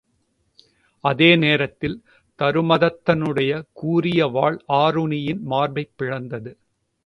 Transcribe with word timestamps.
அந்த 1.03 1.35
நேரத்தில் 1.35 1.97
தருமதத்தனுடைய 2.39 3.51
கூரிய 3.73 4.27
வாள் 4.27 4.59
ஆருணியின் 4.73 5.41
மார்பைப் 5.45 5.93
பிளந்தது. 5.97 6.53